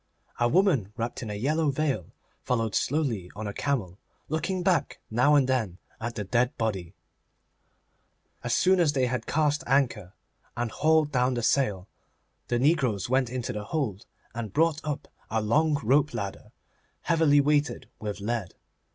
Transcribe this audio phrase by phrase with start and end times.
[0.39, 2.07] A woman wrapped in a yellow veil
[2.41, 6.95] followed slowly on a camel, looking back now and then at the dead body.
[8.43, 10.13] As soon as they had cast anchor
[10.57, 11.87] and hauled down the sail,
[12.47, 16.51] the negroes went into the hold and brought up a long rope ladder,
[17.01, 18.55] heavily weighted with lead.